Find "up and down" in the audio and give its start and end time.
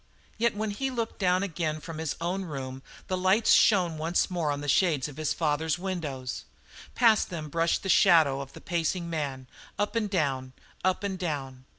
9.77-10.53, 10.83-11.65